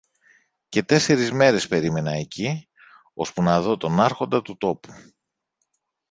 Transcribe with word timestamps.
Και 0.69 0.83
τέσσερεις 0.83 1.31
μέρες 1.31 1.67
περίμενα 1.67 2.11
εκεί, 2.11 2.67
ώσπου 3.13 3.41
να 3.41 3.61
δω 3.61 3.77
τον 3.77 3.99
Άρχοντα 3.99 4.41
του 4.41 4.57
τόπου. 4.57 4.93